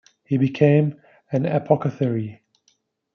[0.23, 0.99] He became
[1.31, 2.41] an apothecary.